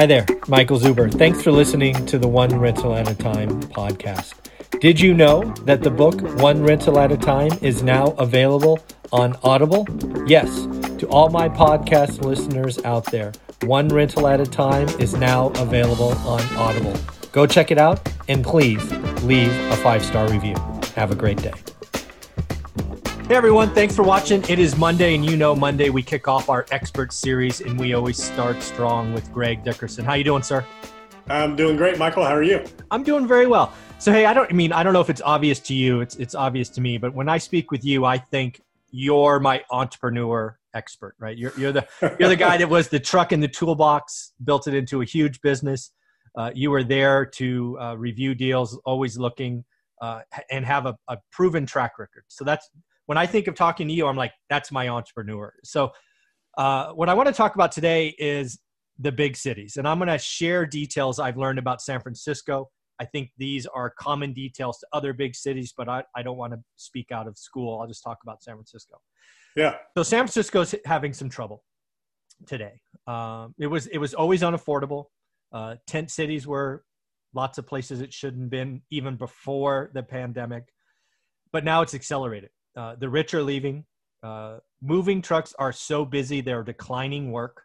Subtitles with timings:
[0.00, 1.12] Hi there, Michael Zuber.
[1.12, 4.32] Thanks for listening to the One Rental at a Time podcast.
[4.80, 8.82] Did you know that the book One Rental at a Time is now available
[9.12, 9.86] on Audible?
[10.26, 10.48] Yes,
[11.00, 13.32] to all my podcast listeners out there,
[13.64, 16.94] One Rental at a Time is now available on Audible.
[17.32, 18.82] Go check it out and please
[19.22, 20.54] leave a five star review.
[20.96, 21.52] Have a great day.
[23.30, 24.42] Hey everyone, thanks for watching.
[24.48, 27.94] It is Monday, and you know Monday we kick off our expert series, and we
[27.94, 30.04] always start strong with Greg Dickerson.
[30.04, 30.66] How you doing, sir?
[31.28, 32.24] I'm doing great, Michael.
[32.24, 32.64] How are you?
[32.90, 33.72] I'm doing very well.
[34.00, 36.00] So hey, I don't I mean I don't know if it's obvious to you.
[36.00, 39.62] It's it's obvious to me, but when I speak with you, I think you're my
[39.70, 41.38] entrepreneur expert, right?
[41.38, 41.86] You're you're the
[42.18, 45.40] you're the guy that was the truck in the toolbox, built it into a huge
[45.40, 45.92] business.
[46.36, 49.64] Uh, you were there to uh, review deals, always looking,
[50.02, 52.24] uh, and have a, a proven track record.
[52.26, 52.68] So that's
[53.10, 55.52] when I think of talking to you, I'm like, that's my entrepreneur.
[55.64, 55.90] So,
[56.56, 58.60] uh, what I want to talk about today is
[59.00, 62.70] the big cities, and I'm going to share details I've learned about San Francisco.
[63.00, 66.52] I think these are common details to other big cities, but I, I don't want
[66.52, 67.80] to speak out of school.
[67.80, 69.00] I'll just talk about San Francisco.
[69.56, 69.74] Yeah.
[69.96, 71.64] So San Francisco's having some trouble
[72.46, 72.80] today.
[73.08, 75.06] Um, it was it was always unaffordable.
[75.52, 76.84] Uh, tent cities were
[77.34, 80.68] lots of places it shouldn't have been even before the pandemic,
[81.52, 82.50] but now it's accelerated.
[82.76, 83.84] Uh, the rich are leaving.
[84.22, 87.62] Uh, moving trucks are so busy; they're declining work.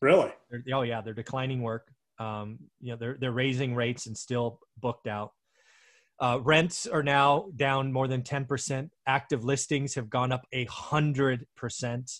[0.00, 0.30] Really?
[0.50, 1.88] They're, oh yeah, they're declining work.
[2.18, 5.32] Um, you know, they're they're raising rates and still booked out.
[6.18, 8.90] Uh, rents are now down more than ten percent.
[9.06, 12.10] Active listings have gone up a hundred percent.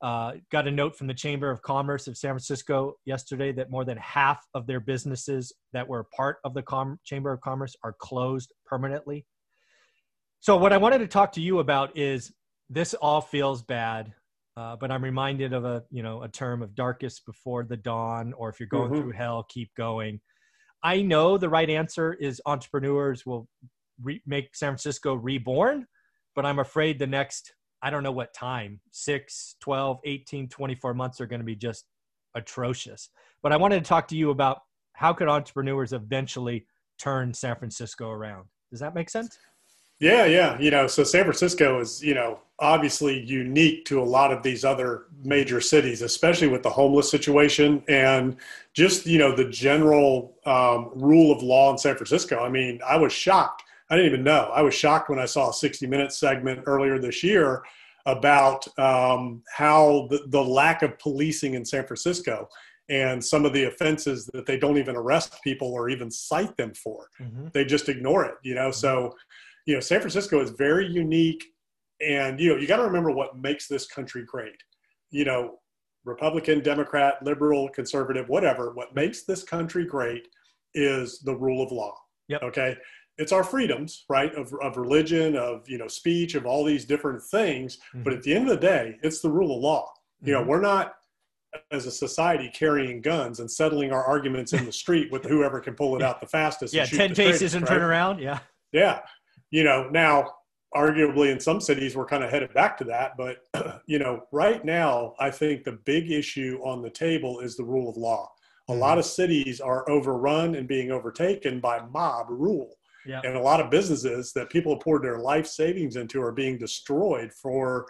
[0.00, 3.84] Uh, got a note from the Chamber of Commerce of San Francisco yesterday that more
[3.84, 7.94] than half of their businesses that were part of the Com- Chamber of Commerce are
[8.00, 9.24] closed permanently.
[10.42, 12.32] So what I wanted to talk to you about is
[12.68, 14.12] this all feels bad,
[14.56, 18.32] uh, but I'm reminded of a you know a term of darkest before the dawn,
[18.32, 19.02] or if you're going mm-hmm.
[19.02, 20.20] through hell, keep going.
[20.82, 23.46] I know the right answer is entrepreneurs will
[24.02, 25.86] re- make San Francisco reborn,
[26.34, 31.20] but I'm afraid the next I don't know what time 6, 12, 18, 24 months
[31.20, 31.84] are going to be just
[32.34, 33.10] atrocious.
[33.44, 34.58] But I wanted to talk to you about
[34.94, 36.66] how could entrepreneurs eventually
[36.98, 38.46] turn San Francisco around.
[38.72, 39.38] Does that make sense?
[40.02, 40.58] Yeah, yeah.
[40.58, 44.64] You know, so San Francisco is, you know, obviously unique to a lot of these
[44.64, 48.36] other major cities, especially with the homeless situation and
[48.74, 52.40] just, you know, the general um, rule of law in San Francisco.
[52.40, 53.62] I mean, I was shocked.
[53.90, 54.50] I didn't even know.
[54.52, 57.62] I was shocked when I saw a 60 minute segment earlier this year
[58.04, 62.48] about um, how the, the lack of policing in San Francisco
[62.88, 66.74] and some of the offenses that they don't even arrest people or even cite them
[66.74, 67.06] for.
[67.20, 67.48] Mm-hmm.
[67.52, 68.70] They just ignore it, you know.
[68.70, 68.72] Mm-hmm.
[68.72, 69.14] So,
[69.66, 71.44] you know, San Francisco is very unique.
[72.00, 74.56] And, you know, you got to remember what makes this country great.
[75.10, 75.58] You know,
[76.04, 80.26] Republican, Democrat, liberal, conservative, whatever, what makes this country great
[80.74, 81.94] is the rule of law.
[82.28, 82.42] Yep.
[82.42, 82.76] Okay.
[83.18, 84.34] It's our freedoms, right?
[84.34, 87.76] Of, of religion, of, you know, speech, of all these different things.
[87.76, 88.02] Mm-hmm.
[88.02, 89.92] But at the end of the day, it's the rule of law.
[90.24, 90.48] You know, mm-hmm.
[90.48, 90.94] we're not,
[91.70, 95.74] as a society carrying guns and settling our arguments in the street with whoever can
[95.74, 96.72] pull it out the fastest.
[96.72, 97.76] Yeah, 10 paces and right?
[97.76, 98.18] turn around.
[98.18, 98.40] Yeah.
[98.72, 99.00] Yeah
[99.52, 100.32] you know, now
[100.74, 103.16] arguably in some cities we're kind of headed back to that.
[103.16, 107.64] But, you know, right now, I think the big issue on the table is the
[107.64, 108.32] rule of law.
[108.68, 109.00] A lot mm-hmm.
[109.00, 112.74] of cities are overrun and being overtaken by mob rule.
[113.06, 113.20] Yeah.
[113.24, 116.56] And a lot of businesses that people have poured their life savings into are being
[116.56, 117.86] destroyed for,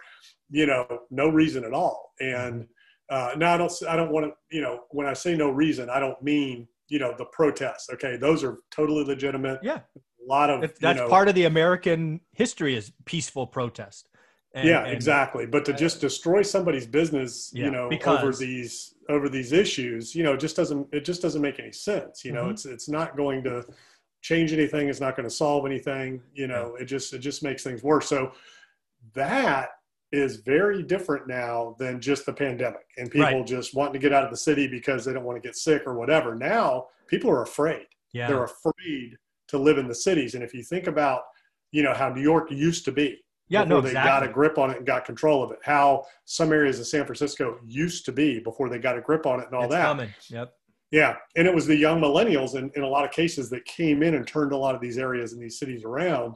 [0.49, 2.11] you know, no reason at all.
[2.19, 3.15] And mm-hmm.
[3.15, 5.89] uh, now I don't, I don't want to, you know, when I say no reason,
[5.89, 7.89] I don't mean, you know, the protests.
[7.93, 8.17] Okay.
[8.17, 9.59] Those are totally legitimate.
[9.63, 9.79] Yeah
[10.23, 14.09] a lot of that's, that's know, part of the American history is peaceful protest.
[14.55, 15.45] And, yeah, and, exactly.
[15.45, 20.13] But to just destroy somebody's business, yeah, you know, because, over these over these issues,
[20.13, 22.23] you know, just doesn't it just doesn't make any sense.
[22.23, 22.51] You know, mm-hmm.
[22.51, 23.65] it's it's not going to
[24.21, 24.89] change anything.
[24.89, 26.21] It's not going to solve anything.
[26.33, 26.83] You know, yeah.
[26.83, 28.07] it just it just makes things worse.
[28.07, 28.33] So
[29.13, 29.69] that
[30.11, 33.47] is very different now than just the pandemic and people right.
[33.47, 35.81] just wanting to get out of the city because they don't want to get sick
[35.87, 36.35] or whatever.
[36.35, 37.87] Now people are afraid.
[38.13, 38.27] Yeah.
[38.27, 39.17] They're afraid
[39.53, 40.33] to live in the cities.
[40.33, 41.21] And if you think about,
[41.71, 43.19] you know, how New York used to be,
[43.49, 46.05] yeah, before no, they got a grip on it and got control of it, how
[46.25, 49.45] some areas of San Francisco used to be before they got a grip on it
[49.45, 49.85] and all it's that.
[49.85, 50.13] Coming.
[50.29, 50.53] Yep.
[50.91, 54.03] Yeah, and it was the young millennials in, in a lot of cases that came
[54.03, 56.35] in and turned a lot of these areas and these cities around.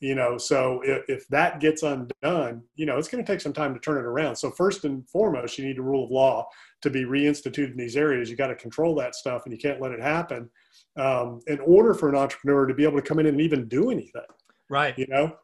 [0.00, 3.54] You know, so if, if that gets undone, you know, it's going to take some
[3.54, 4.36] time to turn it around.
[4.36, 6.46] So first and foremost, you need a rule of law
[6.82, 8.28] to be reinstituted in these areas.
[8.28, 10.50] You got to control that stuff, and you can't let it happen
[10.98, 13.90] um, in order for an entrepreneur to be able to come in and even do
[13.90, 14.22] anything.
[14.68, 14.96] Right.
[14.98, 15.36] You know,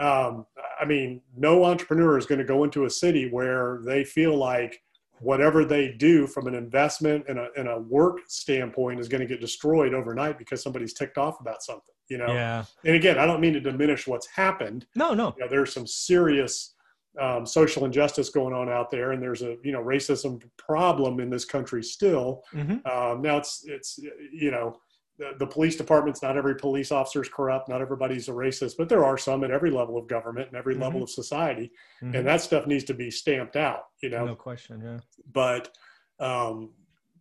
[0.00, 0.46] um,
[0.80, 4.80] I mean, no entrepreneur is going to go into a city where they feel like
[5.20, 9.26] whatever they do from an investment and a, and a work standpoint is going to
[9.26, 12.28] get destroyed overnight because somebody's ticked off about something, you know?
[12.28, 12.64] Yeah.
[12.84, 14.86] And again, I don't mean to diminish what's happened.
[14.94, 15.34] No, no.
[15.36, 16.74] You know, there's some serious
[17.20, 21.28] um, social injustice going on out there, and there's a you know racism problem in
[21.28, 22.42] this country still.
[22.54, 22.86] Mm-hmm.
[22.88, 23.98] Um, now it's it's
[24.32, 24.76] you know
[25.20, 26.22] the, the, police departments.
[26.22, 27.68] Not every police officer is corrupt.
[27.68, 30.74] Not everybody's a racist, but there are some at every level of government and every
[30.74, 30.82] mm-hmm.
[30.82, 31.70] level of society,
[32.02, 32.16] mm-hmm.
[32.16, 33.88] and that stuff needs to be stamped out.
[34.02, 34.80] You know, no question.
[34.82, 34.98] Yeah,
[35.32, 35.70] but.
[36.18, 36.70] Um,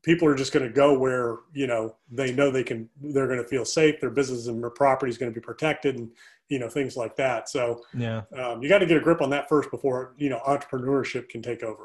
[0.01, 3.41] people are just going to go where you know they know they can they're going
[3.41, 6.09] to feel safe their business and their property is going to be protected and
[6.47, 9.29] you know things like that so yeah um, you got to get a grip on
[9.29, 11.83] that first before you know entrepreneurship can take over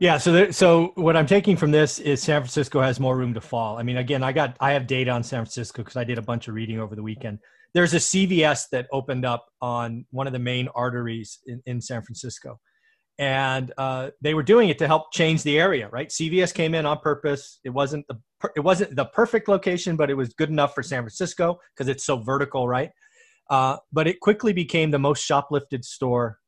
[0.00, 3.34] yeah so there, so what i'm taking from this is san francisco has more room
[3.34, 3.78] to fall.
[3.78, 6.22] I mean again i got i have data on san francisco because i did a
[6.22, 7.38] bunch of reading over the weekend.
[7.74, 12.02] There's a cvs that opened up on one of the main arteries in, in san
[12.02, 12.58] francisco.
[13.18, 16.08] And uh, they were doing it to help change the area right?
[16.08, 17.60] Cvs came in on purpose.
[17.64, 18.18] It wasn't the
[18.56, 22.04] it wasn't the perfect location but it was good enough for san francisco because it's
[22.04, 22.90] so vertical right?
[23.50, 26.39] Uh, but it quickly became the most shoplifted store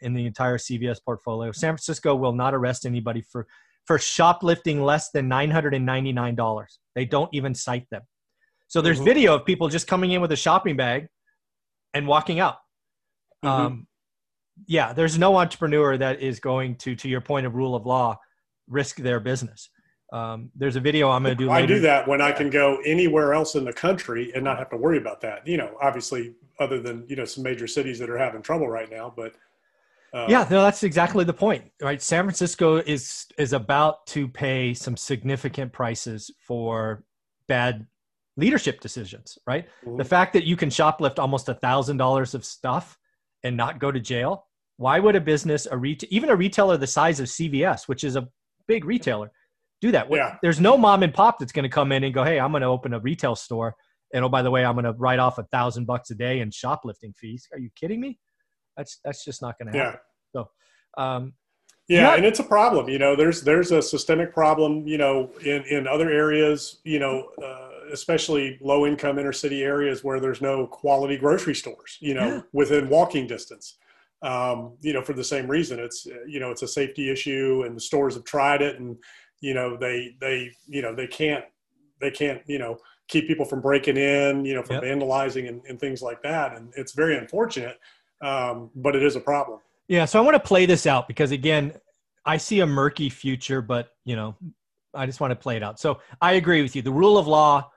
[0.00, 3.46] in the entire cvs portfolio san francisco will not arrest anybody for
[3.84, 8.02] for shoplifting less than $999 they don't even cite them
[8.66, 9.06] so there's mm-hmm.
[9.06, 11.08] video of people just coming in with a shopping bag
[11.94, 12.56] and walking out
[13.44, 13.48] mm-hmm.
[13.48, 13.86] um,
[14.66, 18.18] yeah, there's no entrepreneur that is going to, to your point of rule of law,
[18.68, 19.70] risk their business.
[20.12, 21.50] Um, there's a video I'm going to do.
[21.50, 24.70] I do that when I can go anywhere else in the country and not have
[24.70, 25.46] to worry about that.
[25.46, 28.90] You know, obviously, other than you know some major cities that are having trouble right
[28.90, 29.34] now, but
[30.12, 32.00] uh, yeah, no, that's exactly the point, right?
[32.00, 37.04] San Francisco is is about to pay some significant prices for
[37.46, 37.86] bad
[38.36, 39.66] leadership decisions, right?
[39.84, 39.98] Mm-hmm.
[39.98, 42.98] The fact that you can shoplift almost a thousand dollars of stuff
[43.44, 44.46] and not go to jail
[44.78, 48.16] why would a business, a retail, even a retailer the size of CVS, which is
[48.16, 48.28] a
[48.68, 49.30] big retailer,
[49.80, 50.06] do that?
[50.10, 50.36] Yeah.
[50.40, 52.62] There's no mom and pop that's going to come in and go, "Hey, I'm going
[52.62, 53.74] to open a retail store,
[54.14, 56.40] and oh by the way, I'm going to write off a thousand bucks a day
[56.40, 58.18] in shoplifting fees." Are you kidding me?
[58.78, 60.00] That's that's just not going to happen.
[60.34, 60.40] Yeah.
[60.96, 61.34] So, um,
[61.88, 62.88] yeah, not- and it's a problem.
[62.88, 64.88] You know, there's there's a systemic problem.
[64.88, 66.80] You know, in in other areas.
[66.84, 67.28] You know.
[67.42, 72.26] Uh, especially low income inner city areas where there's no quality grocery stores, you know,
[72.26, 72.40] yeah.
[72.52, 73.78] within walking distance
[74.22, 75.78] um, you know, for the same reason.
[75.78, 78.96] It's you know, it's a safety issue, and the stores have tried it, and
[79.40, 81.44] you know, they they you know they can't
[82.00, 82.78] they can't you know
[83.08, 84.84] keep people from breaking in, you know, from yep.
[84.84, 87.78] vandalizing and, and, things like that, and it's very unfortunate,
[88.20, 89.60] um, but it is a problem.
[89.88, 91.72] Yeah, so I want to play this out because again,
[92.24, 94.36] I see a murky future, but you know,
[94.94, 95.80] I just want to play it out.
[95.80, 96.82] So I agree with you.
[96.82, 97.70] The rule of law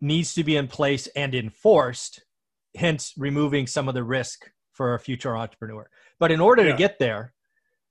[0.00, 2.22] needs to be in place and enforced,
[2.76, 5.88] hence removing some of the risk for a future entrepreneur.
[6.18, 6.72] But in order yeah.
[6.72, 7.34] to get there,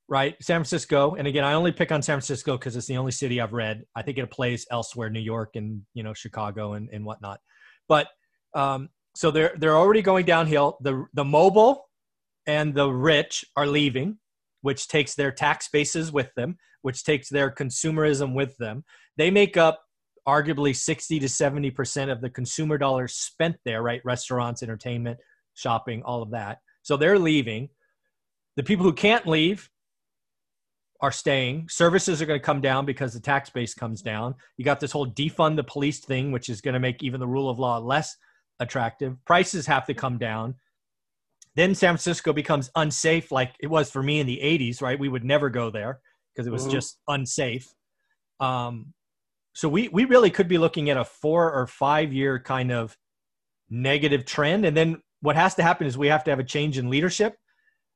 [0.07, 3.11] right, San Francisco, and again, I only pick on San Francisco because it's the only
[3.11, 3.83] city I've read.
[3.95, 7.39] I think it plays elsewhere, New York and you know Chicago and, and whatnot.
[7.87, 8.07] But
[8.53, 10.77] um, so they're they're already going downhill.
[10.81, 11.89] The the mobile
[12.47, 14.17] and the rich are leaving,
[14.61, 18.83] which takes their tax bases with them, which takes their consumerism with them.
[19.17, 19.83] They make up
[20.27, 24.01] arguably 60 to 70% of the consumer dollars spent there, right?
[24.05, 25.19] Restaurants, entertainment,
[25.55, 26.59] shopping, all of that.
[26.83, 27.69] So they're leaving.
[28.55, 29.69] The people who can't leave
[31.01, 31.67] are staying.
[31.69, 34.35] Services are going to come down because the tax base comes down.
[34.57, 37.27] You got this whole defund the police thing, which is going to make even the
[37.27, 38.15] rule of law less
[38.61, 39.17] attractive.
[39.25, 40.55] Prices have to come down.
[41.55, 44.97] Then San Francisco becomes unsafe, like it was for me in the 80s, right?
[44.97, 45.99] We would never go there
[46.33, 46.71] because it was mm-hmm.
[46.71, 47.73] just unsafe.
[48.39, 48.93] Um,
[49.53, 52.97] so we, we really could be looking at a four or five year kind of
[53.69, 54.65] negative trend.
[54.65, 57.35] And then what has to happen is we have to have a change in leadership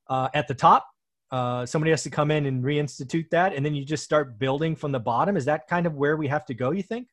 [0.09, 0.85] uh, at the top.
[1.31, 4.75] Uh, somebody has to come in and reinstitute that, and then you just start building
[4.75, 5.35] from the bottom.
[5.35, 6.71] Is that kind of where we have to go?
[6.71, 7.07] You think?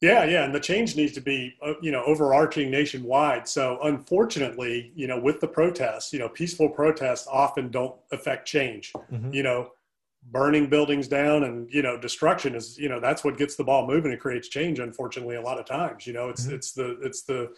[0.00, 3.46] Yeah, yeah, and the change needs to be, uh, you know, overarching nationwide.
[3.46, 8.92] So, unfortunately, you know, with the protests, you know, peaceful protests often don't affect change.
[8.94, 9.34] Mm-hmm.
[9.34, 9.70] You know,
[10.30, 13.86] burning buildings down and you know destruction is, you know, that's what gets the ball
[13.86, 14.78] moving and creates change.
[14.78, 16.54] Unfortunately, a lot of times, you know, it's mm-hmm.
[16.54, 17.52] it's the it's the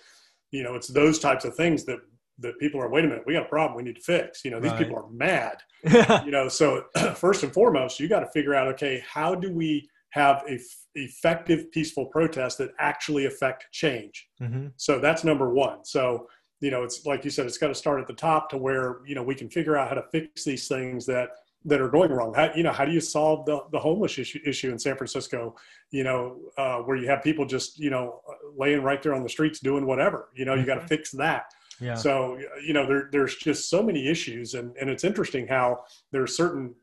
[0.51, 2.01] you know, it's those types of things that
[2.39, 2.89] that people are.
[2.89, 3.77] Wait a minute, we got a problem.
[3.77, 4.45] We need to fix.
[4.45, 4.81] You know, these right.
[4.81, 5.59] people are mad.
[6.25, 8.67] you know, so first and foremost, you got to figure out.
[8.69, 10.63] Okay, how do we have a f-
[10.95, 14.29] effective peaceful protest that actually affect change?
[14.41, 14.69] Mm-hmm.
[14.77, 15.85] So that's number one.
[15.85, 16.29] So
[16.61, 19.01] you know, it's like you said, it's got to start at the top to where
[19.05, 21.31] you know we can figure out how to fix these things that
[21.65, 22.35] that are going wrong.
[22.35, 25.55] How, you know, how do you solve the, the homeless issue, issue in San Francisco,
[25.91, 28.21] you know, uh, where you have people just, you know,
[28.57, 30.89] laying right there on the streets doing whatever, you know, you got to mm-hmm.
[30.89, 31.45] fix that.
[31.81, 31.95] Yeah.
[31.95, 36.37] So, you know, there, there's just so many issues and, and it's interesting how there's
[36.37, 36.75] certain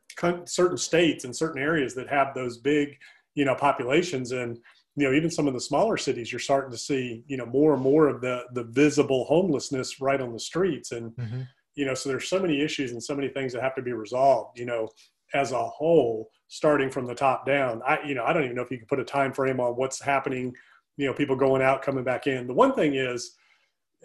[0.46, 2.98] certain states and certain areas that have those big,
[3.40, 4.60] you know, populations and
[4.96, 7.74] you know even some of the smaller cities you're starting to see you know more
[7.74, 11.42] and more of the the visible homelessness right on the streets and mm-hmm.
[11.76, 13.94] you know so there's so many issues and so many things that have to be
[13.94, 14.90] resolved you know
[15.34, 18.64] as a whole starting from the top down i you know i don't even know
[18.64, 20.54] if you can put a time frame on what's happening
[20.98, 23.38] you know people going out coming back in the one thing is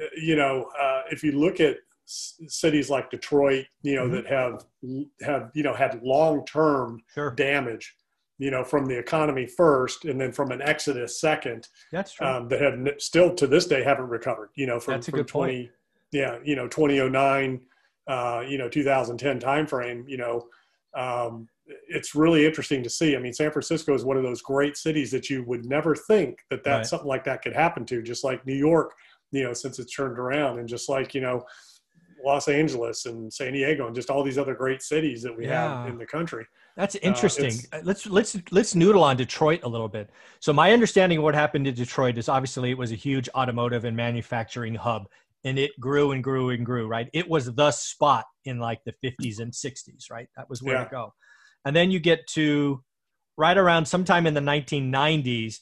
[0.01, 4.17] uh, you know uh, if you look at cities like detroit you know mm-hmm.
[4.17, 4.65] that have
[5.23, 7.31] have you know had long term sure.
[7.31, 7.97] damage
[8.39, 11.69] you know, from the economy first, and then from an exodus second.
[11.93, 12.27] That's true.
[12.27, 14.51] Um, that have still to this day haven't recovered.
[14.57, 15.71] You know, from, from 20, point.
[16.13, 17.61] yeah, you know, 2009,
[18.09, 20.05] uh, you know, 2010 timeframe.
[20.09, 20.47] You know,
[20.97, 21.49] um,
[21.89, 23.15] it's really interesting to see.
[23.15, 26.41] I mean, San Francisco is one of those great cities that you would never think
[26.51, 26.87] that that right.
[26.87, 28.03] something like that could happen to.
[28.03, 28.93] Just like New York,
[29.31, 31.45] you know, since it's turned around, and just like you know.
[32.25, 35.81] Los Angeles and San Diego and just all these other great cities that we yeah.
[35.83, 36.47] have in the country.
[36.77, 37.53] That's uh, interesting.
[37.73, 40.11] Uh, let's let's let's noodle on Detroit a little bit.
[40.41, 43.85] So my understanding of what happened to Detroit is obviously it was a huge automotive
[43.85, 45.07] and manufacturing hub,
[45.45, 46.89] and it grew and grew and grew.
[46.89, 50.11] Right, it was the spot in like the 50s and 60s.
[50.11, 50.85] Right, that was where yeah.
[50.85, 51.15] to go.
[51.65, 52.83] And then you get to
[53.37, 55.57] right around sometime in the 1990s,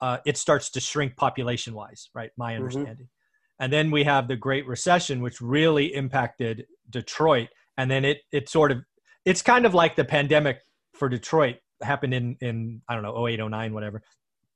[0.00, 2.10] uh, it starts to shrink population wise.
[2.14, 2.62] Right, my mm-hmm.
[2.62, 3.06] understanding.
[3.06, 3.64] Mm-hmm.
[3.64, 7.48] And then we have the Great Recession, which really impacted Detroit.
[7.78, 8.82] And then it it sort of
[9.24, 10.60] it's kind of like the pandemic
[10.94, 14.02] for Detroit happened in in I don't know 08 09 whatever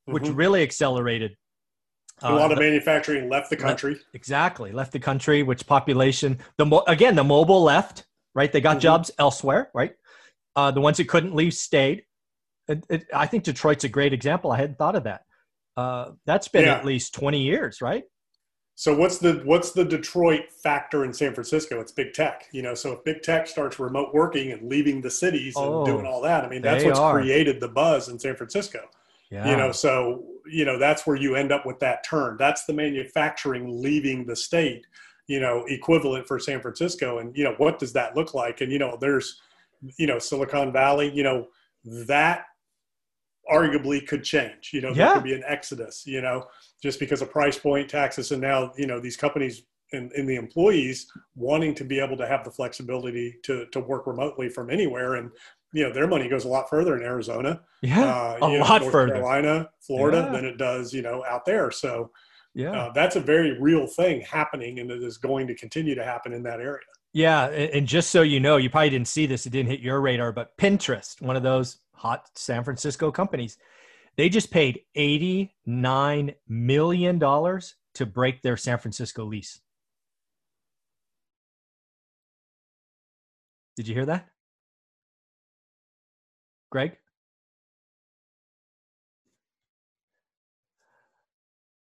[0.05, 0.35] which mm-hmm.
[0.35, 1.35] really accelerated
[2.21, 3.93] a lot of uh, manufacturing left the country.
[3.93, 8.05] left, exactly left the country which population the mo- again the mobile left
[8.35, 8.51] right?
[8.51, 8.81] They got mm-hmm.
[8.81, 9.93] jobs elsewhere right?
[10.55, 12.03] Uh, the ones that couldn't leave stayed.
[12.67, 14.51] It, it, I think Detroit's a great example.
[14.51, 15.23] I hadn't thought of that.
[15.75, 16.75] Uh, that's been yeah.
[16.75, 18.03] at least 20 years right
[18.77, 21.79] so what's the what's the Detroit factor in San Francisco?
[21.79, 22.73] It's big tech, you know.
[22.73, 26.21] So if big tech starts remote working and leaving the cities and oh, doing all
[26.23, 27.13] that, I mean that's what's are.
[27.13, 28.81] created the buzz in San Francisco.
[29.31, 29.49] Yeah.
[29.49, 32.35] You know, so you know that's where you end up with that turn.
[32.37, 34.85] That's the manufacturing leaving the state,
[35.27, 37.19] you know, equivalent for San Francisco.
[37.19, 38.59] And you know, what does that look like?
[38.59, 39.39] And you know, there's,
[39.97, 41.09] you know, Silicon Valley.
[41.13, 41.47] You know,
[41.85, 42.47] that
[43.51, 44.71] arguably could change.
[44.73, 44.95] You know, yeah.
[45.05, 46.03] there could be an exodus.
[46.05, 46.47] You know,
[46.81, 50.35] just because of price point, taxes, and now you know these companies and, and, the
[50.35, 55.15] employees wanting to be able to have the flexibility to to work remotely from anywhere,
[55.15, 55.31] and
[55.73, 58.91] you know their money goes a lot further in Arizona, yeah, uh, a lot North
[58.91, 60.31] further, Carolina, Florida yeah.
[60.31, 61.71] than it does you know out there.
[61.71, 62.11] So
[62.53, 66.03] yeah, uh, that's a very real thing happening, and it is going to continue to
[66.03, 66.85] happen in that area.
[67.15, 70.01] Yeah, and just so you know, you probably didn't see this; it didn't hit your
[70.01, 73.57] radar, but Pinterest, one of those hot San Francisco companies
[74.15, 79.59] they just paid $89 million to break their San Francisco lease.
[83.75, 84.29] Did you hear that?
[86.69, 86.97] Greg?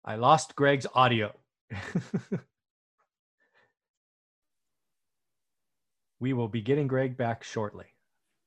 [0.05, 1.33] I lost Greg's audio.
[6.23, 7.87] we will be getting Greg back shortly.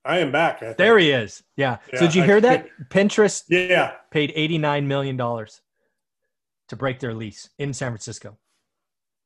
[0.06, 0.64] I am back.
[0.64, 1.44] I there he is.
[1.58, 1.78] Yeah.
[1.92, 2.68] yeah so did you hear I, that?
[2.90, 3.92] Pinterest yeah.
[4.12, 8.38] paid $89 million to break their lease in San Francisco.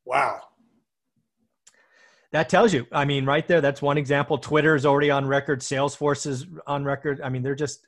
[0.04, 0.42] Wow.
[2.32, 2.88] That tells you.
[2.92, 4.40] I mean, right there, that's one example.
[4.40, 5.62] Twitter is already on record.
[5.62, 7.22] Salesforce is on record.
[7.24, 7.86] I mean, they're just.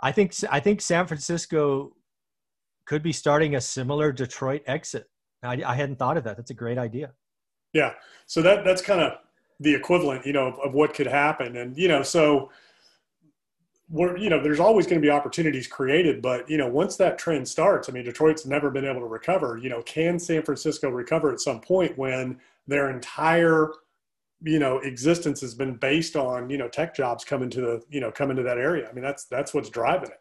[0.00, 1.92] I think I think San Francisco
[2.86, 5.06] could be starting a similar Detroit exit.
[5.42, 6.36] I, I hadn't thought of that.
[6.36, 7.12] That's a great idea.
[7.72, 7.92] Yeah.
[8.26, 9.12] So that that's kind of
[9.60, 11.56] the equivalent, you know, of, of what could happen.
[11.56, 12.50] And, you know, so
[13.88, 17.18] we're, you know, there's always going to be opportunities created, but, you know, once that
[17.18, 20.90] trend starts, I mean, Detroit's never been able to recover, you know, can San Francisco
[20.90, 23.72] recover at some point when their entire,
[24.42, 28.00] you know, existence has been based on, you know, tech jobs coming to the, you
[28.00, 28.88] know, coming to that area.
[28.88, 30.20] I mean, that's, that's what's driving it.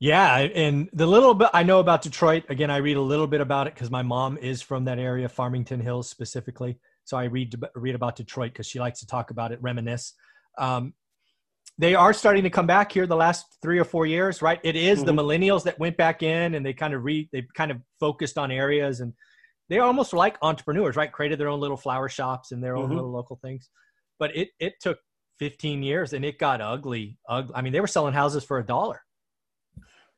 [0.00, 3.42] Yeah, and the little bit I know about Detroit, again, I read a little bit
[3.42, 6.78] about it because my mom is from that area, Farmington Hills specifically.
[7.10, 10.14] So I read read about Detroit because she likes to talk about it, reminisce.
[10.58, 10.94] Um,
[11.76, 14.60] they are starting to come back here the last three or four years, right?
[14.62, 15.16] It is mm-hmm.
[15.16, 18.38] the millennials that went back in and they kind of re they kind of focused
[18.38, 19.12] on areas and
[19.68, 21.10] they are almost like entrepreneurs, right?
[21.10, 22.94] Created their own little flower shops and their own mm-hmm.
[22.94, 23.70] little local things.
[24.20, 24.98] But it it took
[25.40, 27.18] 15 years and it got ugly.
[27.28, 27.54] Ugly.
[27.56, 29.02] I mean, they were selling houses for a dollar.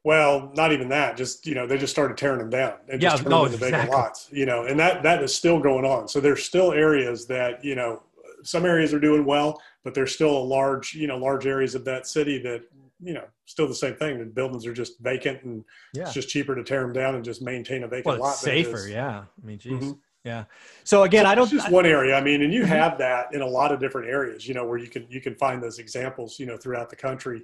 [0.04, 1.16] Well, not even that.
[1.16, 3.54] Just you know, they just started tearing them down and just yeah, turning no, them
[3.54, 3.86] into exactly.
[3.86, 4.28] vacant lots.
[4.32, 6.08] You know, and that that is still going on.
[6.08, 8.02] So there's still areas that you know,
[8.42, 11.84] some areas are doing well, but there's still a large you know large areas of
[11.84, 12.62] that city that
[13.00, 14.18] you know still the same thing.
[14.18, 16.02] The buildings are just vacant, and yeah.
[16.02, 18.34] it's just cheaper to tear them down and just maintain a vacant well, lot.
[18.34, 19.24] safer, yeah.
[19.40, 19.72] I mean, geez.
[19.72, 19.92] Mm-hmm.
[20.24, 20.44] Yeah.
[20.84, 22.16] So again, so I don't just one area.
[22.16, 22.70] I mean, and you mm-hmm.
[22.70, 25.34] have that in a lot of different areas, you know, where you can, you can
[25.34, 27.42] find those examples, you know, throughout the country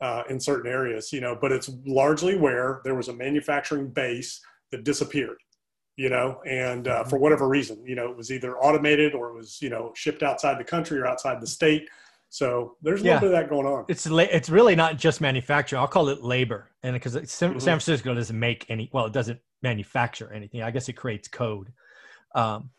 [0.00, 4.40] uh, in certain areas, you know, but it's largely where there was a manufacturing base
[4.70, 5.38] that disappeared,
[5.96, 7.24] you know, and uh, for mm-hmm.
[7.24, 10.58] whatever reason, you know, it was either automated or it was, you know, shipped outside
[10.58, 11.88] the country or outside the state.
[12.30, 13.14] So there's a yeah.
[13.14, 13.86] little bit of that going on.
[13.88, 15.80] It's it's really not just manufacturing.
[15.80, 17.58] I'll call it labor, and because San, mm-hmm.
[17.58, 20.62] San Francisco doesn't make any, well, it doesn't manufacture anything.
[20.62, 21.72] I guess it creates code.
[22.34, 22.70] Um,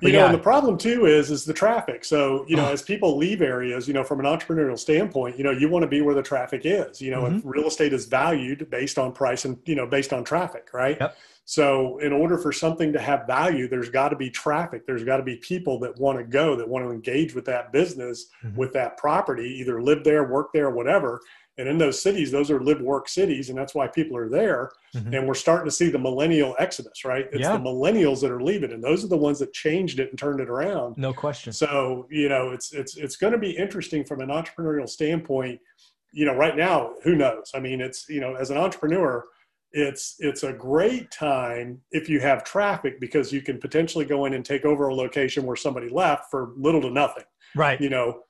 [0.00, 0.26] you know, yeah.
[0.26, 2.04] and the problem too is is the traffic.
[2.04, 5.50] So you know, as people leave areas, you know, from an entrepreneurial standpoint, you know,
[5.50, 7.00] you want to be where the traffic is.
[7.00, 7.38] You know, mm-hmm.
[7.38, 10.96] if real estate is valued based on price and you know based on traffic, right?
[11.00, 11.16] Yep.
[11.44, 14.86] So in order for something to have value, there's got to be traffic.
[14.86, 17.72] There's got to be people that want to go, that want to engage with that
[17.72, 18.54] business, mm-hmm.
[18.54, 21.22] with that property, either live there, work there, whatever.
[21.58, 24.70] And in those cities, those are live work cities, and that's why people are there.
[24.94, 25.12] Mm-hmm.
[25.12, 27.26] And we're starting to see the millennial exodus, right?
[27.32, 27.52] It's yeah.
[27.52, 30.40] the millennials that are leaving, and those are the ones that changed it and turned
[30.40, 30.96] it around.
[30.96, 31.52] No question.
[31.52, 35.60] So you know, it's it's it's going to be interesting from an entrepreneurial standpoint.
[36.12, 37.50] You know, right now, who knows?
[37.54, 39.24] I mean, it's you know, as an entrepreneur,
[39.72, 44.34] it's it's a great time if you have traffic because you can potentially go in
[44.34, 47.24] and take over a location where somebody left for little to nothing.
[47.54, 47.80] Right.
[47.80, 48.22] You know,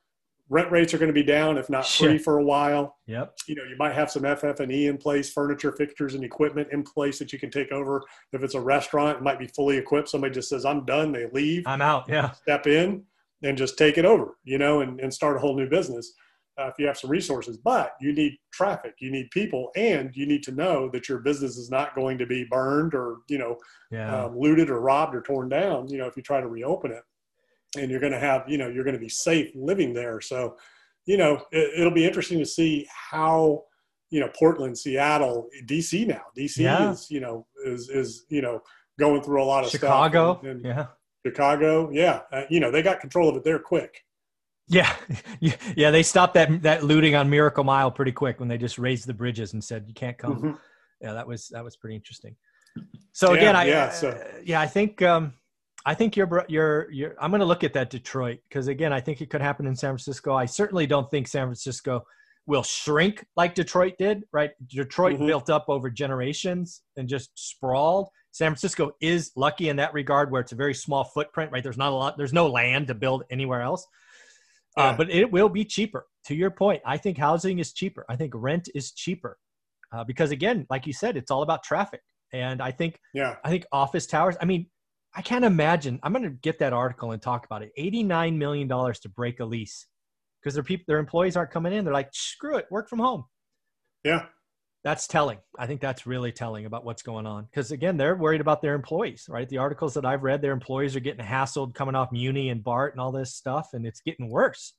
[0.51, 2.19] rent rates are going to be down if not free sure.
[2.19, 2.97] for a while.
[3.07, 3.35] Yep.
[3.47, 7.19] You know you might have some ff&e in place furniture fixtures and equipment in place
[7.19, 8.03] that you can take over.
[8.33, 10.09] If it's a restaurant it might be fully equipped.
[10.09, 11.67] Somebody just says i'm done they leave.
[11.67, 12.33] I'm out yeah.
[12.33, 13.05] Step in
[13.43, 16.13] and just take it over you know and, and start a whole new business
[16.59, 17.57] uh, if you have some resources.
[17.57, 21.57] But you need traffic you need people and you need to know that your business
[21.57, 23.57] is not going to be burned or you know
[23.91, 24.25] yeah.
[24.25, 27.03] um, looted or robbed or torn down you know if you try to reopen it
[27.77, 30.21] and you're going to have you know you're going to be safe living there.
[30.21, 30.57] So
[31.07, 33.65] you know it, will be interesting to see how
[34.11, 36.23] you know portland seattle dc now.
[36.37, 36.93] Dc yeah.
[36.93, 38.61] is you know is is you know
[38.99, 40.35] going through a lot of chicago?
[40.35, 40.87] stuff and, and yeah.
[41.27, 41.91] Chicago?
[41.93, 42.21] Yeah.
[42.33, 44.05] Uh, you know they got control of it there quick.
[44.71, 44.95] Yeah.
[45.41, 49.07] Yeah they stopped that that looting on miracle mile pretty quick when they just raised
[49.07, 50.37] the bridges and said you can't come.
[50.37, 50.53] Mm-hmm.
[51.01, 52.37] yeah that was that was pretty interesting.
[53.13, 54.11] So yeah, again i yeah, so.
[54.11, 55.33] Uh, yeah i think um
[55.87, 57.15] I think you're you're you're.
[57.21, 59.77] I'm going to look at that Detroit because again, I think it could happen in
[59.77, 60.35] San Francisco.
[60.35, 62.05] I certainly don't think San Francisco
[62.47, 64.25] will shrink like Detroit did.
[64.33, 64.51] Right?
[64.67, 65.27] Detroit mm-hmm.
[65.27, 68.09] built up over generations and just sprawled.
[68.31, 71.51] San Francisco is lucky in that regard, where it's a very small footprint.
[71.53, 71.63] Right?
[71.63, 72.19] There's not a lot.
[72.19, 73.87] There's no land to build anywhere else.
[74.77, 74.89] Uh, yeah.
[74.91, 76.07] Uh, but it will be cheaper.
[76.27, 78.05] To your point, I think housing is cheaper.
[78.09, 79.39] I think rent is cheaper
[79.93, 82.03] uh, because again, like you said, it's all about traffic.
[82.33, 84.37] And I think, yeah, I think office towers.
[84.41, 84.67] I mean,
[85.19, 85.99] I can't imagine.
[86.05, 87.73] I'm going to get that article and talk about it.
[87.77, 89.89] $89 million to break a lease
[90.41, 91.85] because their people, their employees aren't coming in.
[91.85, 93.25] They're like, screw it, work from home.
[94.05, 94.27] Yeah.
[94.85, 95.39] That's telling.
[95.59, 97.47] I think that's really telling about what's going on.
[97.47, 99.49] Because again, they're worried about their employees, right?
[99.49, 102.95] The articles that I've read, their employees are getting hassled coming off Muni and BART
[102.95, 104.75] and all this stuff, and it's getting worse.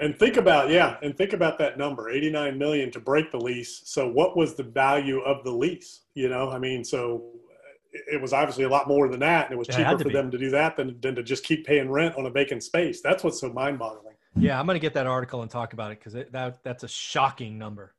[0.00, 3.82] And think about, yeah, and think about that number, 89 million to break the lease.
[3.84, 6.02] So what was the value of the lease?
[6.14, 7.37] You know, I mean, so
[7.92, 10.12] it was obviously a lot more than that, and it was cheaper it for be.
[10.12, 13.00] them to do that than, than to just keep paying rent on a vacant space.
[13.00, 14.14] That's what's so mind-boggling.
[14.36, 16.88] Yeah, I'm going to get that article and talk about it because that that's a
[16.88, 17.94] shocking number.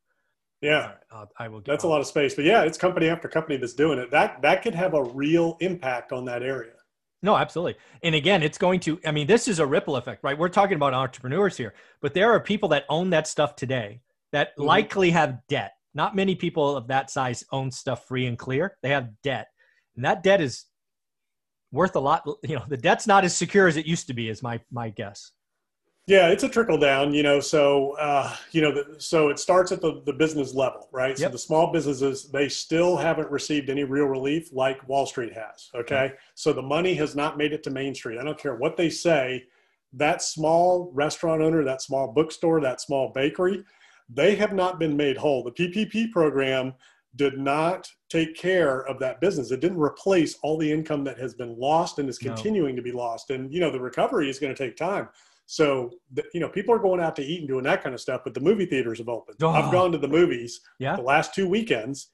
[0.62, 1.62] Yeah, right, I will.
[1.62, 4.12] that's a lot of space, but yeah, it's company after company that's doing it.
[4.12, 6.74] That that could have a real impact on that area.
[7.22, 7.76] No, absolutely.
[8.04, 9.00] And again, it's going to.
[9.06, 10.38] I mean, this is a ripple effect, right?
[10.38, 14.50] We're talking about entrepreneurs here, but there are people that own that stuff today that
[14.52, 14.64] mm-hmm.
[14.64, 15.74] likely have debt.
[15.94, 18.78] Not many people of that size own stuff free and clear.
[18.82, 19.48] They have debt
[20.00, 20.64] and that debt is
[21.74, 22.26] worth a lot.
[22.44, 24.92] You know, the debt's not as secure as it used to be, is my my
[24.92, 25.34] guess.
[26.08, 27.42] Yeah, it's a trickle down, you know.
[27.42, 31.10] So, uh, you know, the, so it starts at the, the business level, right?
[31.10, 31.18] Yep.
[31.18, 35.70] So the small businesses, they still haven't received any real relief like Wall Street has.
[35.76, 36.14] Okay.
[36.34, 38.20] So the money has not made it to Main Street.
[38.20, 39.44] I don't care what they say.
[39.94, 43.64] That small restaurant owner, that small bookstore, that small bakery,
[44.08, 45.44] they have not been made whole.
[45.44, 46.74] The PPP program
[47.16, 49.52] did not take care of that business.
[49.52, 52.78] It didn't replace all the income that has been lost and is continuing no.
[52.78, 53.30] to be lost.
[53.32, 55.10] And you know, the recovery is going to take time.
[55.52, 58.00] So, the, you know, people are going out to eat and doing that kind of
[58.00, 59.38] stuff, but the movie theaters have opened.
[59.42, 59.50] Oh.
[59.50, 60.96] I've gone to the movies yeah.
[60.96, 62.12] the last two weekends,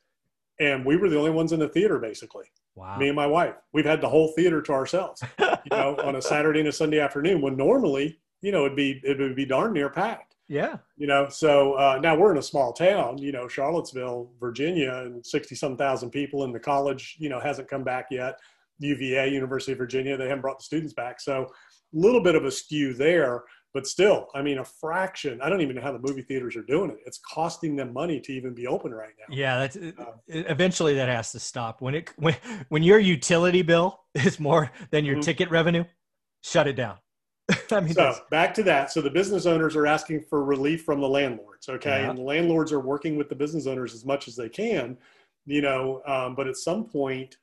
[0.62, 2.46] and we were the only ones in the theater, basically.
[2.76, 2.98] Wow.
[2.98, 3.56] Me and my wife.
[3.74, 7.02] We've had the whole theater to ourselves, you know, on a Saturday and a Sunday
[7.02, 10.35] afternoon when normally, you know, it'd be it would be darn near packed.
[10.48, 10.78] Yeah.
[10.98, 15.26] You know, so uh, now we're in a small town, you know, Charlottesville, Virginia, and
[15.26, 18.40] 60 some thousand people, and the college, you know, hasn't come back yet.
[18.80, 21.20] UVA, University of Virginia, they haven't brought the students back.
[21.22, 21.48] So a
[21.98, 23.44] little bit of a skew there.
[23.74, 25.42] but still, I mean, a fraction.
[25.42, 26.98] I don't even know how the movie theaters are doing it.
[27.06, 29.36] It's costing them money to even be open right now.
[29.36, 31.82] Yeah, that's uh, eventually that has to stop.
[31.82, 32.36] When it when
[32.70, 35.22] when your utility bill is more than your mm-hmm.
[35.22, 35.86] ticket revenue,
[36.42, 36.98] shut it down.
[37.72, 38.92] I mean, so back to that.
[38.92, 42.10] So the business owners are asking for relief from the landlords, okay, yeah.
[42.10, 44.98] and the landlords are working with the business owners as much as they can,
[45.46, 46.02] you know.
[46.08, 47.38] Um, but at some point,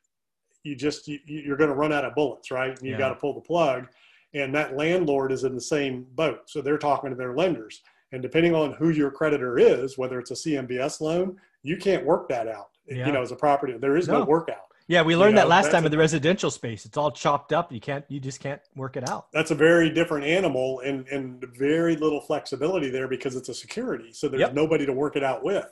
[0.63, 2.77] you just you, are going to run out of bullets, right?
[2.77, 2.97] And you yeah.
[2.97, 3.87] got to pull the plug
[4.33, 6.49] and that landlord is in the same boat.
[6.49, 7.81] So they're talking to their lenders.
[8.11, 12.29] And depending on who your creditor is, whether it's a CMBS loan, you can't work
[12.29, 12.69] that out.
[12.87, 13.07] Yeah.
[13.07, 14.72] You know, as a property, there is no, no workout.
[14.87, 16.85] Yeah, we learned you know, that last time in the residential space.
[16.85, 17.71] It's all chopped up.
[17.71, 19.27] You can't, you just can't work it out.
[19.31, 24.11] That's a very different animal and, and very little flexibility there because it's a security.
[24.11, 24.53] So there's yep.
[24.53, 25.67] nobody to work it out with.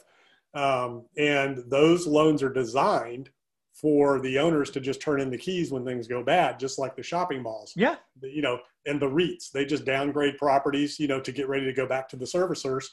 [0.53, 3.29] Um, and those loans are designed
[3.73, 6.95] for the owners to just turn in the keys when things go bad, just like
[6.95, 7.73] the shopping malls.
[7.75, 7.95] Yeah.
[8.21, 11.73] You know, and the REITs, they just downgrade properties, you know, to get ready to
[11.73, 12.85] go back to the servicers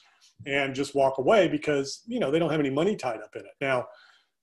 [0.45, 3.41] and just walk away because, you know, they don't have any money tied up in
[3.41, 3.53] it.
[3.61, 3.87] Now,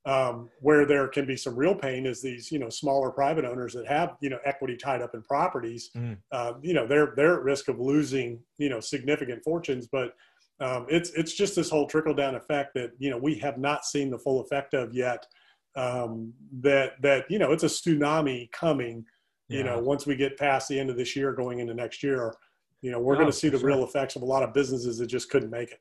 [0.07, 3.75] um, where there can be some real pain is these, you know, smaller private owners
[3.75, 5.91] that have, you know, equity tied up in properties.
[5.97, 6.17] Mm.
[6.31, 9.89] Uh, you know, they're they're at risk of losing, you know, significant fortunes.
[9.89, 10.15] But
[10.61, 13.85] um, it's it's just this whole trickle down effect that you know we have not
[13.85, 15.27] seen the full effect of yet
[15.75, 19.05] um, that that you know it's a tsunami coming.
[19.49, 22.35] You know, once we get past the end of this year, going into next year,
[22.83, 23.69] you know, we're oh, going to see the sure.
[23.69, 25.81] real effects of a lot of businesses that just couldn't make it.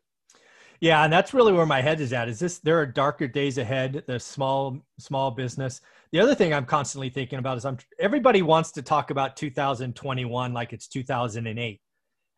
[0.79, 2.27] Yeah, and that's really where my head is at.
[2.27, 4.03] Is this there are darker days ahead?
[4.07, 5.81] The small small business.
[6.11, 10.53] The other thing I'm constantly thinking about is I'm everybody wants to talk about 2021
[10.53, 11.81] like it's 2008,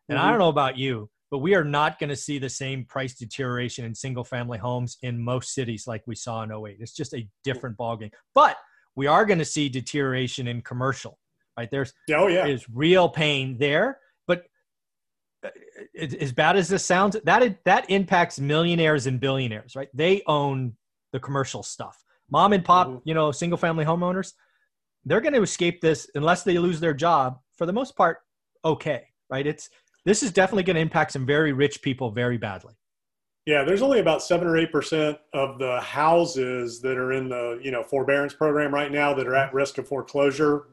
[0.08, 0.26] and mm-hmm.
[0.26, 3.14] I don't know about you, but we are not going to see the same price
[3.14, 6.76] deterioration in single family homes in most cities like we saw in 08.
[6.80, 8.12] It's just a different ballgame.
[8.34, 8.56] But
[8.94, 11.18] we are going to see deterioration in commercial,
[11.56, 11.70] right?
[11.70, 13.98] There's oh yeah, is real pain there.
[15.98, 19.88] As bad as this sounds, that that impacts millionaires and billionaires, right?
[19.94, 20.74] They own
[21.12, 22.02] the commercial stuff.
[22.30, 23.08] Mom and pop, mm-hmm.
[23.08, 24.32] you know, single family homeowners,
[25.04, 27.38] they're going to escape this unless they lose their job.
[27.56, 28.18] For the most part,
[28.64, 29.46] okay, right?
[29.46, 29.70] It's
[30.04, 32.74] this is definitely going to impact some very rich people very badly.
[33.46, 37.58] Yeah, there's only about seven or eight percent of the houses that are in the
[37.62, 40.64] you know forbearance program right now that are at risk of foreclosure,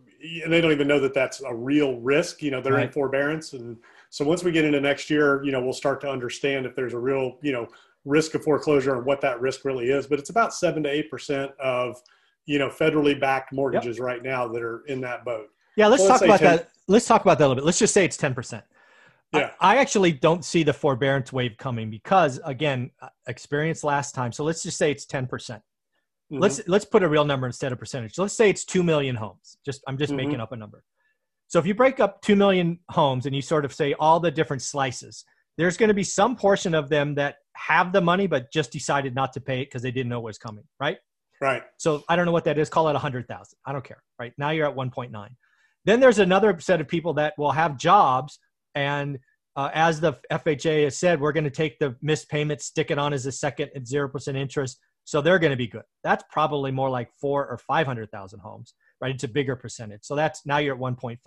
[0.44, 2.42] and they don't even know that that's a real risk.
[2.42, 2.88] You know, they're right.
[2.88, 3.78] in forbearance, and
[4.16, 6.94] so once we get into next year, you know, we'll start to understand if there's
[6.94, 7.68] a real you know
[8.06, 10.08] risk of foreclosure and what that risk really is.
[10.08, 11.98] But it's about seven to eight percent of
[12.46, 14.06] you know federally backed mortgages yep.
[14.06, 15.48] right now that are in that boat.
[15.76, 16.70] Yeah, let's so talk let's about 10, that.
[16.88, 17.66] Let's talk about that a little bit.
[17.66, 18.64] Let's just say it's ten percent.
[19.34, 19.52] Yeah.
[19.60, 24.32] I, I, actually don't see the forbearance wave coming because again, uh, experience last time.
[24.32, 25.28] So let's just say it's 10%.
[25.28, 28.18] percent mm hmm Let's let's put a real number instead of percentage.
[28.18, 29.58] let's say it's 2 million homes.
[29.66, 30.26] Just I'm just mm-hmm.
[30.26, 30.86] making up a number.
[31.48, 34.32] So if you break up 2 million homes and you sort of say all the
[34.32, 35.24] different slices,
[35.58, 39.16] there's going to be some portion of them that have the money but just decided
[39.16, 40.98] not to pay it because they didn't know it was coming, right?
[41.42, 41.64] Right.
[41.78, 42.70] So I don't know what that is.
[42.70, 43.58] Call it 100,000.
[43.66, 44.02] I don't care.
[44.20, 44.34] Right.
[44.38, 45.28] Now you're at 1.9.
[45.86, 48.40] Then there's another set of people that will have jobs
[48.74, 49.20] and
[49.56, 53.00] uh, as the FHA has said, we're going to take the missed payment, stick it
[53.00, 54.80] on as a second at 0% interest.
[55.06, 55.84] So they're going to be good.
[56.04, 58.74] That's probably more like four or 500,000 homes,
[59.06, 59.14] right?
[59.14, 60.00] It's a bigger percentage.
[60.04, 61.20] So that's now you're at 1.5.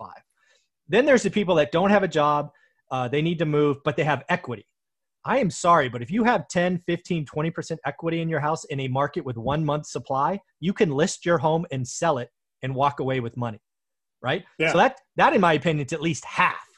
[0.89, 2.51] Then there's the people that don't have a job.
[2.91, 4.65] Uh, they need to move, but they have equity.
[5.23, 8.81] I am sorry, but if you have 10, 15, 20% equity in your house in
[8.81, 12.29] a market with one month supply, you can list your home and sell it
[12.63, 13.61] and walk away with money,
[14.21, 14.43] right?
[14.57, 14.73] Yeah.
[14.73, 16.69] So that, that in my opinion, is at least half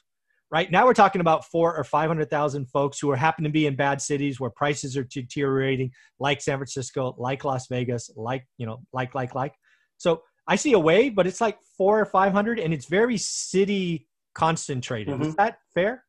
[0.51, 3.75] right now we're talking about four or 500,000 folks who are happen to be in
[3.75, 8.81] bad cities where prices are deteriorating, like San Francisco, like Las Vegas, like, you know,
[8.93, 9.53] like, like, like.
[9.97, 14.09] So I see a wave, but it's like four or 500 and it's very city
[14.35, 15.13] concentrated.
[15.13, 15.23] Mm-hmm.
[15.23, 16.03] Is that fair?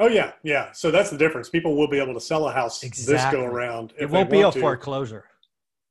[0.00, 0.72] Oh yeah, yeah.
[0.72, 1.48] So that's the difference.
[1.48, 3.14] People will be able to sell a house exactly.
[3.14, 3.94] this go around.
[3.96, 4.58] It won't be a to.
[4.58, 5.26] foreclosure.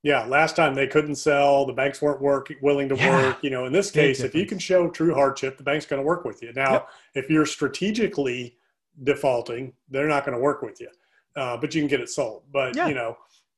[0.03, 3.09] Yeah, last time they couldn't sell, the banks weren't work willing to yeah.
[3.09, 3.37] work.
[3.41, 6.05] You know, in this case, if you can show true hardship, the bank's going to
[6.05, 6.51] work with you.
[6.53, 6.89] Now, yep.
[7.15, 8.57] if you're strategically
[9.03, 10.89] defaulting, they're not going to work with you,
[11.37, 12.43] uh, but you can get it sold.
[12.51, 12.89] But yeah.
[12.89, 13.17] you know,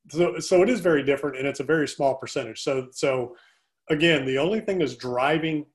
[0.09, 2.61] so so it is very different, and it's a very small percentage.
[2.61, 3.35] So so
[3.89, 5.65] again, the only thing that's driving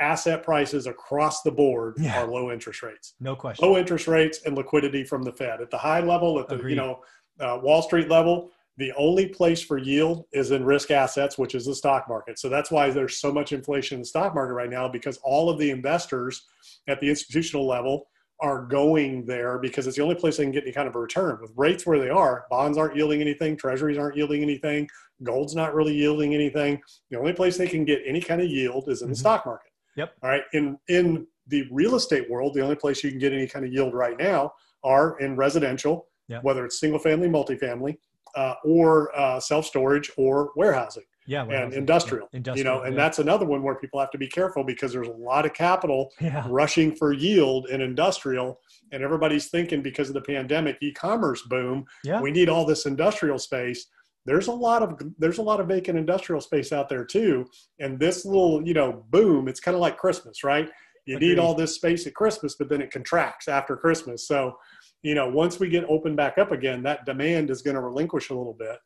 [0.00, 2.22] asset prices across the board yeah.
[2.22, 3.14] are low interest rates.
[3.20, 3.66] No question.
[3.66, 6.70] Low interest rates and liquidity from the Fed at the high level, at the Agreed.
[6.70, 7.00] you know
[7.40, 11.66] uh, Wall Street level the only place for yield is in risk assets, which is
[11.66, 12.38] the stock market.
[12.38, 15.50] So that's why there's so much inflation in the stock market right now because all
[15.50, 16.46] of the investors
[16.88, 18.06] at the institutional level
[18.42, 20.98] are going there because it's the only place they can get any kind of a
[20.98, 21.38] return.
[21.40, 24.88] With rates where they are, bonds aren't yielding anything, treasuries aren't yielding anything,
[25.22, 26.80] gold's not really yielding anything.
[27.10, 29.12] The only place they can get any kind of yield is in mm-hmm.
[29.12, 29.70] the stock market.
[29.96, 30.14] Yep.
[30.22, 30.42] All right.
[30.52, 33.72] In in the real estate world, the only place you can get any kind of
[33.72, 34.52] yield right now
[34.84, 36.40] are in residential, Yeah.
[36.42, 37.96] whether it's single family, multifamily,
[38.34, 41.44] uh, or uh, self storage or warehousing Yeah.
[41.44, 42.28] and industrial.
[42.32, 43.02] Yeah, you know, and yeah.
[43.02, 46.12] that's another one where people have to be careful because there's a lot of capital
[46.20, 46.44] yeah.
[46.48, 48.60] rushing for yield in industrial,
[48.92, 52.20] and everybody's thinking because of the pandemic e-commerce boom, Yeah.
[52.20, 53.86] we need all this industrial space.
[54.24, 57.46] There's a lot of there's a lot of vacant industrial space out there too,
[57.80, 60.68] and this little you know boom, it's kind of like Christmas, right?
[61.06, 61.28] You Agreed.
[61.30, 64.26] need all this space at Christmas, but then it contracts after Christmas.
[64.28, 64.56] So,
[65.02, 68.30] you know, once we get open back up again, that demand is going to relinquish
[68.30, 68.78] a little bit.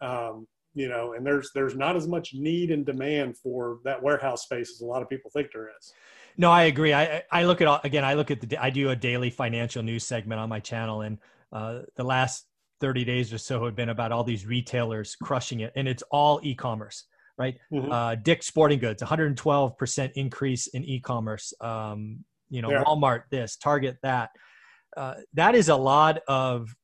[0.00, 4.42] Um, you know, and there's there's not as much need and demand for that warehouse
[4.42, 5.92] space as a lot of people think there is.
[6.36, 6.92] No, I agree.
[6.92, 8.04] I I look at all, again.
[8.04, 8.58] I look at the.
[8.58, 11.18] I do a daily financial news segment on my channel, and
[11.52, 12.46] uh, the last
[12.80, 16.40] thirty days or so have been about all these retailers crushing it, and it's all
[16.42, 17.04] e-commerce,
[17.38, 17.56] right?
[17.72, 17.90] Mhm.
[17.90, 21.54] Uh, Dick's Sporting Goods, one hundred and twelve percent increase in e-commerce.
[21.60, 22.82] Um, you know, Yeah.
[22.84, 24.30] Walmart this, Target that.
[24.96, 26.74] Uh, that is a lot of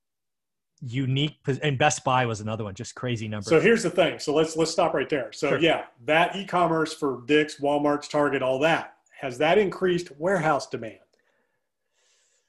[0.82, 3.48] unique, and Best Buy was another one, just crazy numbers.
[3.48, 4.18] So here's the thing.
[4.18, 5.32] So let's let's stop right there.
[5.32, 5.58] So Sure.
[5.58, 10.96] yeah, that e-commerce for Dick's, Walmart's, Target, all that has that increased warehouse demand?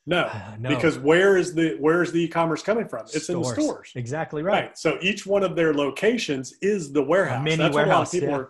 [0.05, 0.69] No, Uh, no.
[0.69, 3.05] because where is the where is the e-commerce coming from?
[3.13, 3.91] It's in the stores.
[3.95, 4.53] Exactly right.
[4.65, 4.77] Right.
[4.77, 7.43] So each one of their locations is the warehouse.
[7.43, 8.35] mini that's warehouse, what a lot of people yeah.
[8.35, 8.49] are.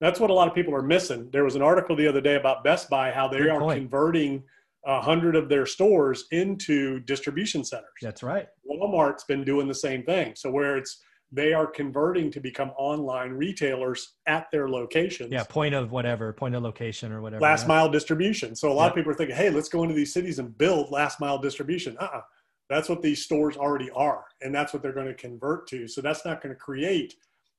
[0.00, 1.28] That's what a lot of people are missing.
[1.30, 3.80] There was an article the other day about Best Buy how they Good are point.
[3.80, 4.42] converting
[4.86, 7.90] a hundred of their stores into distribution centers.
[8.00, 8.48] That's right.
[8.68, 10.34] Walmart's been doing the same thing.
[10.36, 15.30] So where it's they are converting to become online retailers at their locations.
[15.30, 17.40] Yeah, point of whatever, point of location or whatever.
[17.40, 17.68] Last yeah.
[17.68, 18.56] mile distribution.
[18.56, 18.88] So a lot Yeah.
[18.88, 21.96] of people are thinking, hey, let's go into these cities and build last mile distribution.
[22.00, 22.22] Uh-uh.
[22.68, 24.24] That's what these stores already are.
[24.40, 25.86] And that's what they're going to convert to.
[25.86, 27.14] So that's not going to create,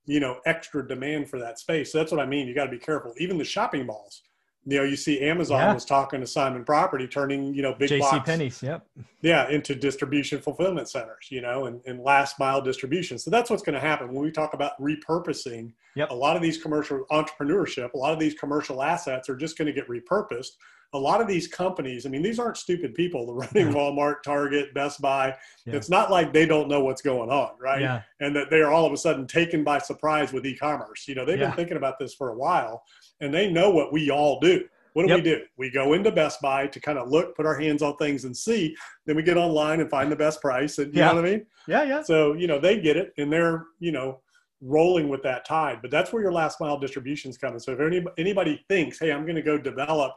[0.05, 1.91] you know, extra demand for that space.
[1.91, 2.47] So that's what I mean.
[2.47, 3.13] You got to be careful.
[3.17, 4.23] Even the shopping malls.
[4.65, 5.73] You know, you see Amazon Yeah.
[5.73, 8.61] was talking to Simon Property, turning, you know, big JC box Penney's.
[8.61, 8.85] Yep.
[9.21, 13.61] yeah into distribution fulfillment centers you know and, and last mile distribution so that's what's
[13.63, 16.09] going to happen when we talk about repurposing Yep.
[16.11, 19.67] a lot of these commercial entrepreneurship a lot of these commercial assets are just going
[19.67, 20.51] to get repurposed
[20.93, 23.77] a lot of these companies i mean these aren't stupid people the running No.
[23.77, 25.75] walmart target best buy Yeah.
[25.75, 28.01] it's not like they don't know what's going on right Yeah.
[28.19, 31.25] and that they are all of a sudden taken by surprise with e-commerce you know
[31.25, 31.47] they've Yeah.
[31.47, 32.83] been thinking about this for a while
[33.21, 35.41] and they know what we all do what do we do?
[35.55, 38.35] We go into Best Buy to kind of look, put our hands on things and
[38.35, 38.75] see.
[39.05, 40.79] Then we get online and find the best price.
[40.79, 41.11] And you Yeah.
[41.13, 41.45] know what I mean?
[41.65, 41.83] Yeah.
[41.83, 42.01] Yeah.
[42.01, 44.19] So, you know, they get it and they're, you know,
[44.59, 45.79] rolling with that tide.
[45.81, 47.59] But that's where your last mile distribution is coming.
[47.59, 50.11] So if any, anybody thinks, hey, I'm going to go develop,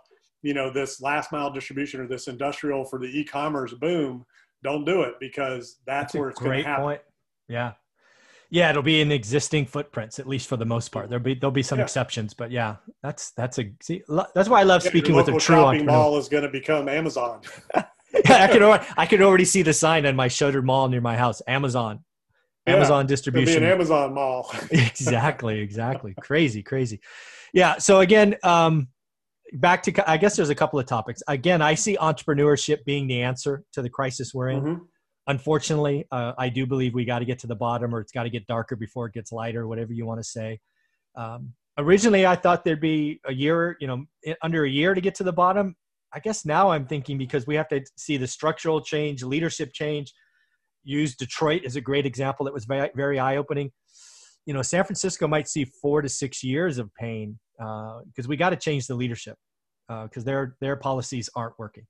[0.44, 4.24] you know, this last mile distribution or this industrial for the e-commerce boom,
[4.62, 6.84] don't do it because that's, That's where it's going to happen.
[6.84, 7.00] point.
[7.48, 7.72] Yeah.
[8.50, 11.08] Yeah, it'll be in existing footprints, at least for the most part.
[11.08, 11.84] There'll be there'll be some Yeah.
[11.84, 15.28] exceptions, but yeah, that's that's a see, lo- that's why I love Yeah, speaking with
[15.28, 15.92] a true shopping entrepreneur.
[15.98, 17.40] mall is going to become Amazon.
[17.74, 21.00] yeah, I could already, I could already see the sign on my shuttered mall near
[21.00, 21.40] my house.
[21.48, 22.04] Amazon,
[22.66, 23.64] Amazon It'll be an distribution.
[23.64, 24.54] Amazon mall.
[24.70, 26.14] exactly, exactly.
[26.20, 27.00] Crazy, crazy.
[27.52, 27.78] Yeah.
[27.78, 28.88] So again, um,
[29.54, 31.22] back to I guess there's a couple of topics.
[31.28, 34.60] Again, I see entrepreneurship being the answer to the crisis we're in.
[34.62, 34.80] Mhm.
[35.26, 38.24] Unfortunately, uh, I do believe we got to get to the bottom, or it's got
[38.24, 40.60] to get darker before it gets lighter, whatever you want to say.
[41.16, 44.04] Um, originally, I thought there'd be a year, you know,
[44.42, 45.76] under a year to get to the bottom.
[46.12, 50.12] I guess now I'm thinking because we have to see the structural change, leadership change.
[50.84, 53.72] Use Detroit as a great example that was very, very eye opening.
[54.46, 58.36] You know, San Francisco might see four to six years of pain uh, because we
[58.36, 59.36] got to change the leadership
[59.88, 61.86] uh, because their their policies aren't working.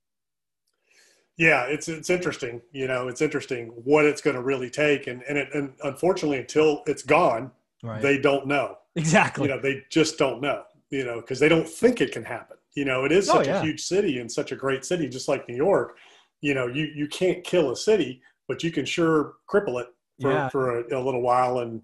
[1.37, 2.61] Yeah, it's it's interesting.
[2.73, 6.39] You know, it's interesting what it's going to really take, and and, it, and unfortunately,
[6.39, 7.51] until it's gone,
[7.83, 8.01] Right.
[8.01, 8.79] they don't know.
[8.97, 9.49] exactly.
[9.49, 10.63] You know, they just don't know.
[10.91, 12.57] You know, because they don't think it can happen.
[12.77, 13.59] You know, it is Oh, such yeah.
[13.61, 15.97] a huge city and such a great city, just like New York.
[16.41, 19.89] You know, you you can't kill a city, but you can sure cripple it
[20.21, 20.49] for Yeah.
[20.51, 21.83] for a, a little while and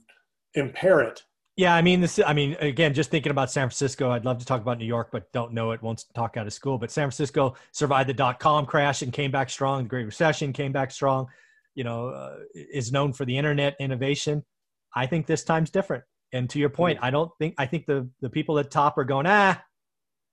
[0.54, 1.22] impair it.
[1.56, 2.18] Yeah, I mean, this.
[2.24, 5.10] I mean, again, just thinking about San Francisco, I'd love to talk about New York,
[5.12, 5.82] but don't know it.
[5.82, 6.78] Won't talk out of school.
[6.78, 9.82] But San Francisco survived the dot com crash and came back strong.
[9.82, 11.26] The Great Recession came back strong.
[11.74, 14.44] You know, uh, is known for the internet innovation.
[14.94, 16.04] I think this time's different.
[16.32, 19.04] And to your point, I don't think I think the the people at top are
[19.04, 19.62] going, ah,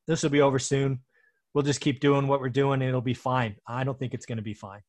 [0.07, 1.01] this will be over soon.
[1.53, 3.55] We'll just keep doing what we're doing, and it'll be fine.
[3.67, 4.81] I don't think it's going to be fine.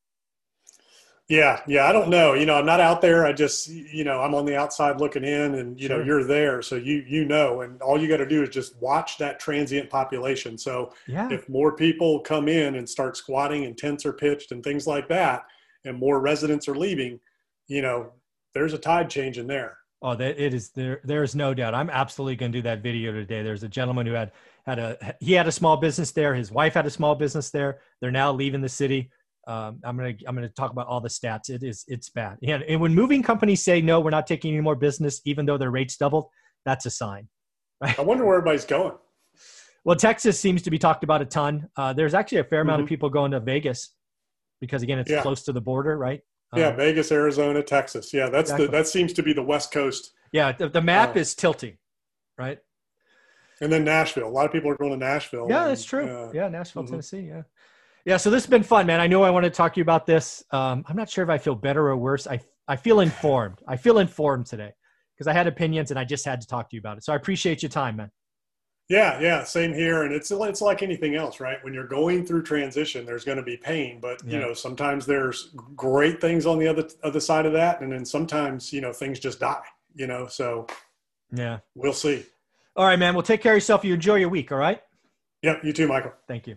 [1.29, 2.33] Yeah, yeah, I don't know.
[2.33, 3.27] You know, I'm not out there.
[3.27, 6.63] I just, you know, I'm on the outside looking in, and you know, you're there,
[6.63, 9.91] so you you know, and all you got to do is just watch that transient
[9.91, 10.57] population.
[10.57, 14.65] So Yeah, if more people come in and start squatting and tents are pitched and
[14.65, 15.45] things like that,
[15.85, 17.21] and more residents are leaving,
[17.67, 18.13] you know,
[18.55, 19.77] there's a tide change in there.
[20.01, 21.03] Oh, that it is there.
[21.05, 21.75] There's no doubt.
[21.75, 23.43] I'm absolutely going to do that video today.
[23.43, 24.33] There's a gentleman who had
[24.65, 26.35] had a he had a small business there.
[26.35, 27.81] His wife had a small business there.
[28.01, 29.11] They're now leaving the city.
[29.49, 31.49] Um, I'm gonna I'm gonna talk about all the stats.
[31.49, 32.37] It is it's bad.
[32.41, 35.57] Yeah, and when moving companies say no, we're not taking any more business, even though
[35.57, 36.27] their rates doubled,
[36.65, 37.29] that's a sign.
[37.81, 37.97] Right?
[37.97, 38.95] I wonder where everybody's going.
[39.85, 41.69] Well, Texas seems to be talked about a ton.
[41.77, 42.83] Uh, there's actually a fair amount mm-hmm.
[42.83, 43.95] of people going to Vegas
[44.61, 45.23] because again, it's yeah.
[45.23, 46.21] close to the border, right?
[46.57, 48.13] Yeah, um, Vegas, Arizona, Texas.
[48.13, 48.67] Yeah, that's exactly.
[48.67, 50.13] the that seems to be the West Coast.
[50.33, 51.77] Yeah, the, the map uh, is tilting,
[52.37, 52.59] right?
[53.61, 54.27] And then Nashville.
[54.27, 55.47] A lot of people are going to Nashville.
[55.49, 56.07] Yeah, and, that's true.
[56.07, 56.93] Uh, yeah, Nashville, mm-hmm.
[56.93, 57.29] Tennessee.
[57.29, 57.43] Yeah,
[58.09, 58.17] yeah.
[58.17, 59.01] So this has been fun, man.
[59.01, 60.43] I know I want to talk to you about this.
[60.51, 62.27] Um, I'm not sure if I feel better or worse.
[62.27, 63.61] I I feel informed.
[63.69, 64.73] I feel informed today
[65.15, 67.05] because I had opinions and I just had to talk to you about it.
[67.05, 68.11] So I appreciate your time, man.
[68.89, 70.05] Yeah, yeah, same here.
[70.05, 71.63] And it's it's like anything else, right?
[71.63, 74.33] When you're going through transition, there's going to be pain, but yeah.
[74.33, 78.07] you know sometimes there's great things on the other other side of that, and then
[78.07, 79.61] sometimes you know things just die.
[79.95, 80.67] You know, so
[81.31, 82.25] yeah, we'll see.
[82.75, 83.13] All right, man.
[83.13, 83.85] Well, take care of yourself.
[83.85, 84.51] You enjoy your week.
[84.51, 84.81] All right.
[85.43, 85.65] Yep.
[85.65, 86.13] You too, Michael.
[86.27, 86.57] Thank you.